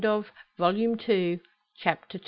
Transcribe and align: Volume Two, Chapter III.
Volume 0.57 0.97
Two, 0.97 1.41
Chapter 1.77 2.17
III. 2.17 2.19